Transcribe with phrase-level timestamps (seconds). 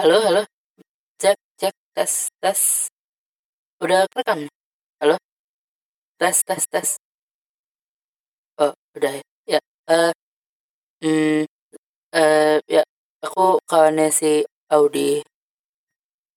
[0.00, 0.42] Halo, halo.
[1.20, 2.60] Cek, cek, tes, tes.
[3.84, 4.48] Udah rekam?
[5.00, 5.16] Halo?
[6.18, 6.88] Tes, tes, tes.
[8.58, 9.22] Oh, udah ya.
[9.52, 9.60] Ya,
[9.92, 10.12] eh,
[11.04, 11.44] hmm,
[12.16, 12.82] eh, ya,
[13.24, 15.20] aku kawannya si Audi.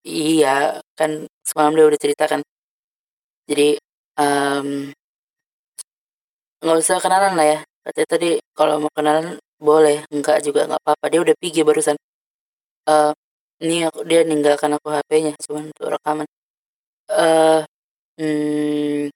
[0.07, 0.49] Iya,
[0.99, 1.11] kan
[1.47, 2.41] semalam dia udah ceritakan.
[3.47, 3.79] Jadi,
[4.19, 4.91] em,
[6.63, 7.59] nggak usah kenalan lah ya.
[7.85, 9.27] Katanya tadi kalau mau kenalan
[9.59, 11.05] boleh, enggak juga nggak apa-apa.
[11.11, 11.95] Dia udah pergi barusan.
[12.89, 13.11] Eh,
[13.61, 16.27] ini aku, dia ninggalkan aku HP-nya, cuman untuk rekaman.
[17.11, 17.61] Eh,
[18.19, 19.11] hmm,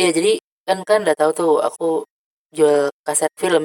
[0.00, 0.30] iya jadi
[0.66, 1.84] kan kan udah tahu tuh aku
[2.56, 3.64] jual kaset film.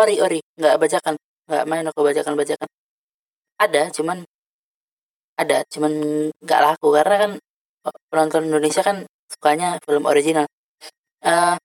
[0.00, 1.14] Ori, ori, nggak bajakan,
[1.48, 2.68] nggak main aku bajakan bajakan.
[3.58, 4.18] Ada, cuman
[5.34, 5.92] ada, cuman
[6.44, 7.32] nggak laku karena kan
[8.10, 8.96] penonton Indonesia kan
[9.32, 10.46] sukanya film original.
[11.24, 11.56] Uh,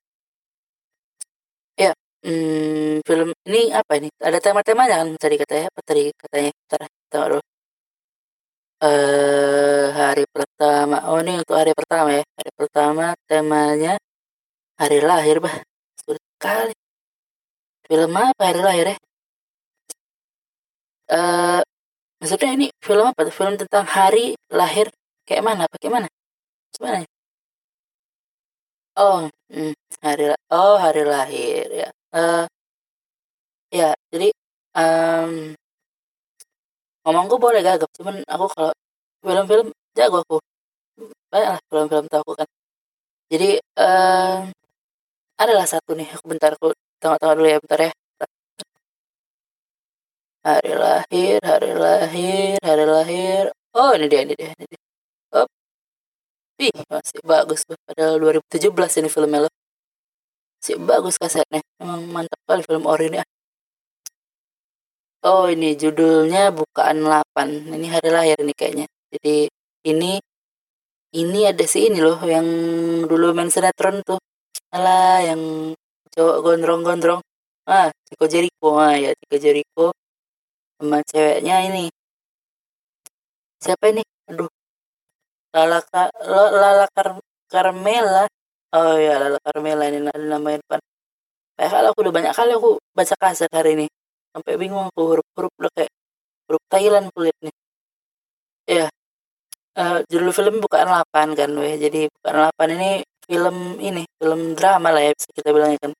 [2.24, 4.08] hmm, film ini apa ini?
[4.20, 6.50] Ada tema-temanya kan tadi katanya, apa tadi katanya?
[6.56, 7.42] Bentar, tengok dulu.
[8.80, 12.24] Uh, hari pertama, oh ini untuk hari pertama ya.
[12.38, 14.00] Hari pertama temanya
[14.80, 15.56] hari lahir bah,
[16.00, 16.72] sulit sekali.
[17.88, 18.96] Film apa hari lahir ya?
[21.10, 21.60] Uh,
[22.20, 23.28] maksudnya ini film apa?
[23.28, 24.86] Film tentang hari lahir
[25.28, 25.64] kayak mana?
[25.74, 26.06] Bagaimana?
[26.72, 27.04] Gimana?
[28.96, 29.72] Oh, hmm,
[30.04, 31.88] hari oh hari lahir ya.
[32.10, 32.46] Uh,
[33.70, 34.28] ya, jadi
[34.74, 35.54] um,
[37.06, 38.72] ngomongku boleh gagap, cuman aku kalau
[39.22, 40.36] film-film jago aku.
[41.30, 42.48] Banyak lah film-film tahu aku kan.
[43.30, 44.50] Jadi uh,
[45.42, 47.92] adalah satu nih, aku bentar aku tengok-tengok dulu ya, bentar ya.
[50.40, 53.44] Hari lahir, hari lahir, hari lahir.
[53.76, 54.80] Oh, ini dia, ini dia, ini dia.
[56.60, 57.76] Ih, masih bagus tuh.
[57.88, 59.52] Padahal 2017 ini filmnya loh.
[60.60, 61.64] Masih bagus kasetnya.
[61.80, 63.16] Emang mantap kali film ori ini.
[63.16, 63.28] Ah.
[65.24, 67.72] Oh, ini judulnya Bukaan 8.
[67.72, 68.86] Ini hari lahir nih kayaknya.
[69.08, 69.48] Jadi
[69.88, 70.20] ini
[71.16, 72.44] ini ada si ini loh yang
[73.08, 74.20] dulu main sinetron tuh.
[74.76, 75.40] Alah, yang
[76.12, 77.24] cowok gondrong-gondrong.
[77.64, 78.76] Ah, Chico Jericho.
[78.76, 79.96] Ah, ya Chico Jericho.
[80.76, 81.88] Sama ceweknya ini.
[83.64, 84.04] Siapa ini?
[84.28, 84.48] Aduh,
[85.56, 85.80] Lala
[86.28, 87.16] Lala Kar
[87.48, 88.28] Carmela
[88.74, 90.80] oh ya Lala Carmela ini nama depan.
[91.56, 93.86] Kayak kalau aku udah banyak kali aku baca kaset hari ini
[94.32, 95.92] sampai bingung aku huruf-huruf udah kayak
[96.48, 97.54] huruf Thailand kulit nih.
[98.70, 98.86] Ya
[99.80, 101.74] uh, judul film bukan 8 kan weh.
[101.76, 102.90] Jadi bukan 8 ini
[103.26, 105.92] film ini film drama lah ya bisa kita bilangnya kan.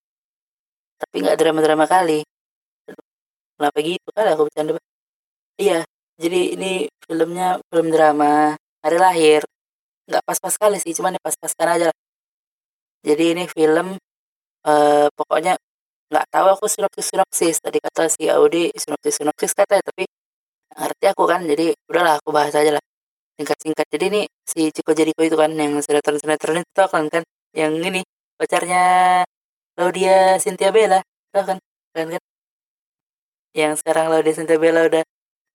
[1.00, 2.20] Tapi nggak drama-drama kali.
[3.56, 4.72] Kenapa gitu kali aku bercanda
[5.60, 5.84] iya
[6.16, 9.42] jadi ini filmnya film drama hari lahir.
[10.08, 11.96] Nggak pas-pas kali sih cuman ya pas-paskan aja lah
[13.06, 13.96] jadi ini film
[14.66, 15.56] uh, pokoknya
[16.10, 20.04] nggak tahu aku sinopsis sinopsis tadi kata si Audi sinopsis sinopsis kata tapi
[20.78, 21.40] ngerti aku kan.
[21.50, 22.84] Jadi udahlah aku bahas aja lah.
[23.38, 23.86] Singkat-singkat.
[23.92, 27.22] Jadi ini si Ciko Jericho itu kan yang sinetron sinetron itu kan kan?
[27.56, 28.00] Yang ini
[28.38, 28.82] pacarnya
[29.78, 31.00] Laudia Cynthia Bella
[31.32, 31.58] tau kan?
[31.94, 32.22] Kan kan?
[33.56, 35.02] Yang sekarang Laudia Cynthia Bella udah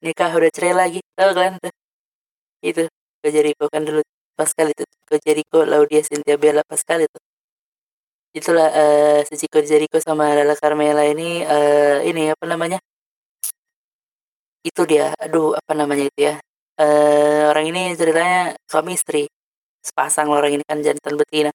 [0.03, 1.51] nikah udah cerai lagi tau kan?
[1.61, 1.73] Tuh.
[2.65, 2.83] Itu
[3.21, 4.01] ke Jericho kan dulu.
[4.35, 7.19] Pas kali itu ke Jericho Laudia Cynthia Bella pas kali itu
[8.35, 12.79] itulah uh, Chico Jericho sama Lala Carmela ini uh, ini apa namanya?
[14.67, 16.35] Itu dia aduh apa namanya itu ya?
[16.75, 19.31] Uh, orang ini ceritanya suami istri
[19.79, 21.51] sepasang orang ini kan jantan betina.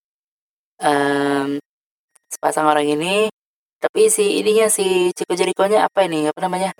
[0.80, 1.60] Um,
[2.32, 3.28] sepasang orang ini
[3.80, 6.28] tapi si ininya si Chico Jericho nya apa ini?
[6.28, 6.72] Apa namanya?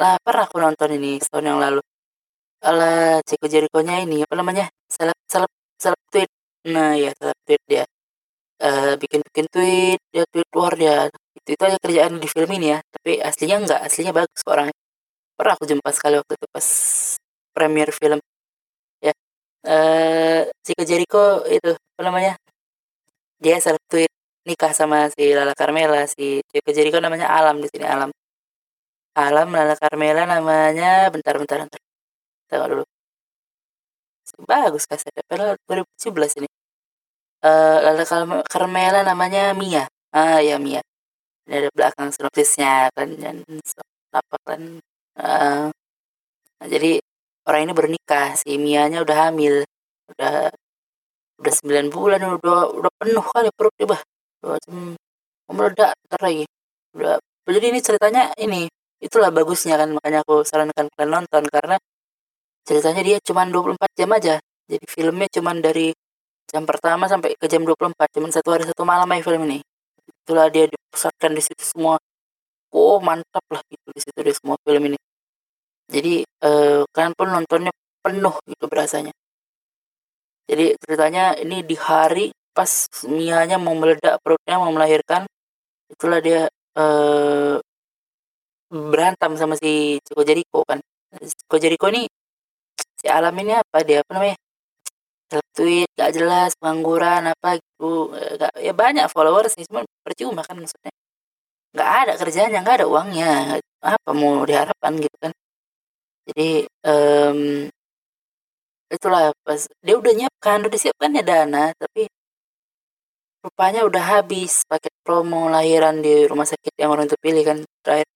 [0.00, 1.80] Lah pernah aku nonton ini setahun yang lalu.
[2.62, 4.64] Ala Ceko Jericho-nya ini apa namanya?
[4.86, 5.50] Seleb seleb
[5.82, 6.30] seleb tweet.
[6.72, 7.84] Nah ya seleb tweet dia
[8.62, 10.96] uh, bikin bikin tweet dia tweet luar dia
[11.38, 14.76] itu itu aja kerjaan di film ini ya tapi aslinya enggak aslinya bagus orangnya.
[15.36, 16.66] Pernah aku jumpa sekali waktu itu pas
[17.56, 18.18] premier film.
[19.04, 19.12] Ya
[19.66, 22.32] uh, Ceko Jericho itu apa namanya
[23.42, 24.10] dia seleb tweet
[24.46, 28.10] nikah sama si Lala Carmela si Ceko Jericho namanya Alam di sini Alam.
[29.18, 31.80] Alam Lala Carmela namanya bentar bentar bentar.
[32.48, 32.84] Tengok dulu.
[34.48, 36.48] Bagus kasetnya padahal 2017 ini
[37.42, 38.02] lalu
[38.46, 39.84] Carmela namanya Mia.
[40.14, 40.80] Ah ya Mia.
[41.46, 43.42] Ini ada belakang sinopsisnya kan dan
[44.12, 44.62] apa kan
[45.18, 45.66] uh,
[46.60, 47.00] nah, jadi
[47.48, 49.66] orang ini bernikah si Mianya udah hamil.
[50.14, 50.52] Udah
[51.42, 54.02] udah sembilan bulan udah udah penuh kali perut dia bah.
[54.46, 54.58] Udah
[55.52, 56.22] meledak ntar
[56.94, 58.70] udah jadi ini ceritanya ini
[59.02, 61.76] itulah bagusnya kan makanya aku sarankan kalian nonton karena
[62.62, 64.34] ceritanya dia cuma 24 jam aja.
[64.70, 65.90] Jadi filmnya cuma dari
[66.50, 69.58] jam pertama sampai ke jam 24 cuma satu hari satu malam aja film ini.
[70.24, 71.96] Itulah dia dipusatkan di situ semua.
[72.72, 74.98] Oh mantap lah gitu di situ di semua film ini.
[75.92, 76.24] Jadi
[77.28, 77.72] nontonnya
[78.02, 79.12] penuh gitu berasanya.
[80.48, 82.68] Jadi ceritanya ini di hari pas
[83.08, 85.24] Mianya mau meledak perutnya mau melahirkan
[85.88, 87.56] itulah dia eh,
[88.72, 90.80] berantem sama si Chico Jericho kan.
[91.20, 92.08] Chico Jericho ini
[93.00, 94.36] si alam ini apa dia apa namanya
[95.56, 98.12] tweet gak jelas pengangguran apa gitu.
[98.40, 100.92] Gak, ya banyak followers sih cuma percuma kan maksudnya.
[101.72, 103.30] Nggak ada kerjanya nggak ada uangnya.
[103.80, 105.32] Apa mau diharapkan gitu kan.
[106.28, 107.38] Jadi um,
[108.92, 112.06] itulah pas dia udah nyiapkan udah disiapkan ya dana tapi
[113.44, 114.62] rupanya udah habis.
[114.70, 118.08] Paket promo lahiran di rumah sakit yang orang itu pilih kan terakhir.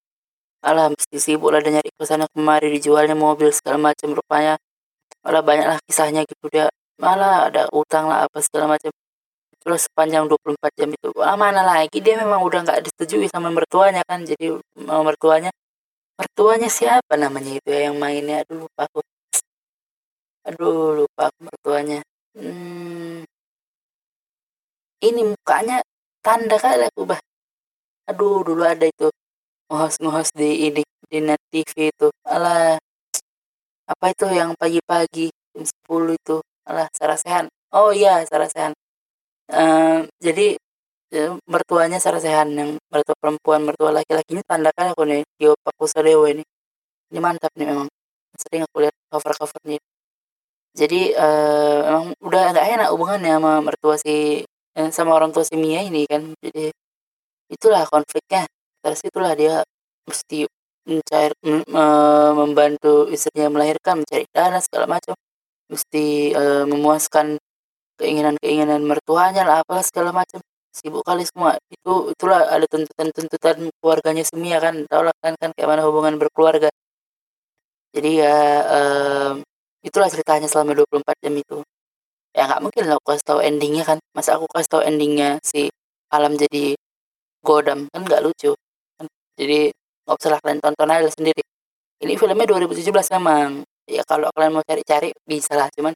[0.67, 4.55] Alam mesti sibuk lah dan nyari ke sana kemari dijualnya mobil segala macam rupanya.
[5.25, 6.67] Malah banyak lah kisahnya gitu dia
[7.03, 8.91] malah ada utang lah apa segala macam.
[9.63, 11.99] Terus sepanjang 24 jam itu ah, mana lagi?
[11.99, 15.51] Dia memang udah nggak disetujui sama mertuanya kan jadi mertuanya
[16.21, 18.47] mertuanya siapa namanya itu ya yang mainnya?
[18.47, 19.01] Aduh lupa aku.
[20.47, 21.99] Aduh lupa aku mertuanya.
[22.37, 23.25] Hmm,
[25.03, 25.83] ini mukanya
[26.25, 27.21] tanda kali aku bah.
[28.11, 29.11] Aduh dulu ada itu
[29.69, 32.09] ngehos-ngehos di ini di net TV itu.
[32.23, 32.79] Alah
[33.87, 38.75] apa itu yang pagi-pagi jam 10 itu alah Sarasehan oh iya Sarasehan
[39.53, 40.59] uh, jadi
[41.15, 46.43] uh, mertuanya Sarasehan yang mertua perempuan mertua laki-laki ini tandakan aku nih Tio Pakusadewa ini.
[47.13, 47.89] Ini mantap nih memang.
[48.37, 49.79] Sering aku lihat cover-covernya.
[50.77, 54.45] Jadi uh, emang udah nggak enak hubungannya sama mertua si
[54.77, 56.37] eh, sama orang tua si Mia ini kan.
[56.43, 56.69] Jadi
[57.49, 58.45] itulah konfliknya.
[58.85, 59.65] Terus itulah dia
[60.05, 60.45] mesti
[60.87, 61.35] mencari
[62.39, 65.19] membantu istrinya melahirkan mencari dana segala macam
[65.73, 67.39] mesti uh, memuaskan
[68.01, 70.41] keinginan-keinginan mertuanya lah apa segala macam.
[70.77, 71.57] Sibuk kali semua.
[71.73, 74.85] Itu itulah ada tuntutan-tuntutan keluarganya semia kan.
[74.85, 76.69] Tau lah kan kan kayak mana hubungan berkeluarga.
[77.97, 78.37] Jadi ya
[78.69, 79.33] uh,
[79.81, 81.59] itulah ceritanya selama 24 jam itu.
[82.37, 83.99] Ya nggak mungkin lah aku kasih tahu endingnya kan.
[84.13, 85.73] Masa aku kasih tahu endingnya si
[86.13, 86.77] alam jadi
[87.41, 87.89] godam?
[87.89, 88.53] Kan nggak lucu.
[89.01, 89.07] Kan?
[89.41, 89.73] jadi
[90.05, 91.43] nggak usah lah kalian tonton aja sendiri.
[92.05, 95.95] Ini filmnya 2017 memang ya kalau kalian mau cari-cari bisa lah cuman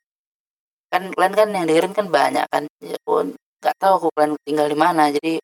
[0.91, 2.65] kan kalian kan yang dengerin kan banyak kan.
[2.83, 5.03] Ya pun nggak tahu aku kalian tinggal di mana.
[5.15, 5.39] Jadi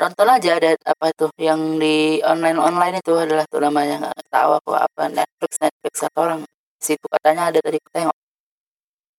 [0.00, 3.94] tonton aja ada apa itu yang di online online itu adalah tuh namanya.
[4.02, 6.40] Nggak tahu aku apa Netflix Netflix atau orang.
[6.80, 8.16] Situ katanya ada tadi tengok.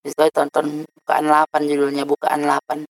[0.03, 0.65] Itu tonton
[0.99, 2.83] bukaan 8 judulnya bukaan 8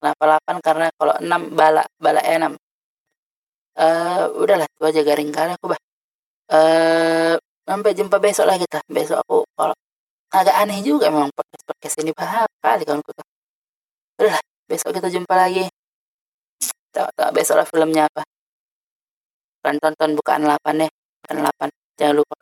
[0.00, 2.54] kenapa 8 karena kalau 6 bala bala 6
[3.78, 5.80] uh, udahlah itu aja garing kali aku bah.
[6.46, 7.34] Uh,
[7.66, 8.78] sampai jumpa besok lah kita.
[8.86, 9.76] Besok aku kalau
[10.30, 12.14] agak aneh juga memang podcast podcast ini.
[12.14, 13.22] Bahas kali kawan kita.
[14.22, 14.38] Udah
[14.70, 15.66] besok kita jumpa lagi.
[16.94, 18.22] Tahu tahu besok lah filmnya apa?
[19.66, 20.88] Kan tonton bukaan 8 ya.
[21.26, 22.34] Bukan 8 jangan lupa